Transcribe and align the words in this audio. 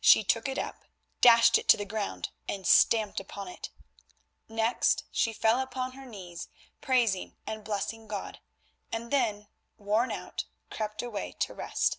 She 0.00 0.22
took 0.22 0.46
it 0.46 0.56
up, 0.56 0.84
dashed 1.20 1.58
it 1.58 1.66
to 1.70 1.76
the 1.76 1.84
ground 1.84 2.28
and 2.48 2.64
stamped 2.64 3.18
upon 3.18 3.48
it. 3.48 3.70
Next 4.48 5.02
she 5.10 5.32
fell 5.32 5.58
upon 5.58 5.94
her 5.94 6.06
knees, 6.06 6.46
praising 6.80 7.34
and 7.44 7.64
blessing 7.64 8.06
God, 8.06 8.38
and 8.92 9.10
then, 9.10 9.48
worn 9.76 10.12
out, 10.12 10.44
crept 10.70 11.02
away 11.02 11.32
to 11.40 11.54
rest. 11.54 11.98